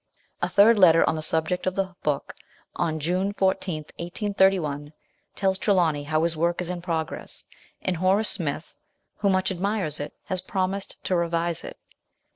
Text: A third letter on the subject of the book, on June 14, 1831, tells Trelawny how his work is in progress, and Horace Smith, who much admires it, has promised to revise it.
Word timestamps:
A 0.41 0.49
third 0.49 0.79
letter 0.79 1.07
on 1.07 1.15
the 1.15 1.21
subject 1.21 1.67
of 1.67 1.75
the 1.75 1.95
book, 2.01 2.33
on 2.75 2.99
June 2.99 3.33
14, 3.33 3.83
1831, 3.99 4.93
tells 5.35 5.59
Trelawny 5.59 6.05
how 6.05 6.23
his 6.23 6.35
work 6.35 6.59
is 6.59 6.71
in 6.71 6.81
progress, 6.81 7.43
and 7.83 7.97
Horace 7.97 8.29
Smith, 8.29 8.75
who 9.17 9.29
much 9.29 9.51
admires 9.51 9.99
it, 9.99 10.15
has 10.23 10.41
promised 10.41 10.97
to 11.03 11.15
revise 11.15 11.63
it. 11.63 11.77